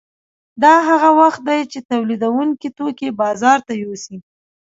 دا 0.63 0.73
هغه 0.89 1.09
وخت 1.21 1.41
دی 1.49 1.59
چې 1.71 1.79
تولیدونکي 1.89 2.69
توکي 2.77 3.07
بازار 3.21 3.57
ته 3.67 3.73
یوسي 3.83 4.17